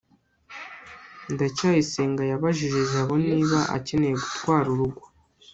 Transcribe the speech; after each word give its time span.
ndacyayisenga 1.33 2.23
yabajije 2.31 2.79
jabo 2.91 3.13
niba 3.29 3.59
akeneye 3.77 4.13
gutwara 4.23 4.67
urugo 4.73 5.03